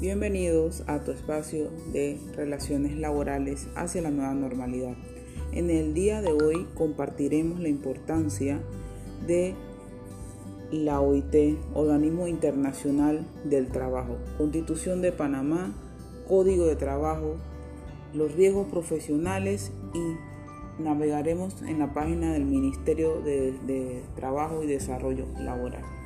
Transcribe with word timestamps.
Bienvenidos 0.00 0.82
a 0.88 1.04
tu 1.04 1.12
espacio 1.12 1.70
de 1.92 2.18
relaciones 2.34 2.98
laborales 2.98 3.68
hacia 3.76 4.02
la 4.02 4.10
nueva 4.10 4.34
normalidad. 4.34 4.94
En 5.52 5.70
el 5.70 5.94
día 5.94 6.20
de 6.20 6.32
hoy 6.32 6.66
compartiremos 6.74 7.60
la 7.60 7.68
importancia 7.68 8.60
de 9.24 9.54
la 10.72 11.00
OIT, 11.00 11.58
Organismo 11.74 12.26
Internacional 12.26 13.24
del 13.44 13.68
Trabajo, 13.68 14.16
Constitución 14.36 15.00
de 15.00 15.12
Panamá, 15.12 15.72
Código 16.26 16.66
de 16.66 16.74
Trabajo, 16.74 17.36
los 18.12 18.32
riesgos 18.32 18.66
profesionales 18.66 19.70
y 19.94 20.82
navegaremos 20.82 21.62
en 21.62 21.78
la 21.78 21.94
página 21.94 22.32
del 22.32 22.44
Ministerio 22.44 23.20
de, 23.20 23.52
de 23.64 24.02
Trabajo 24.16 24.64
y 24.64 24.66
Desarrollo 24.66 25.26
Laboral. 25.38 26.03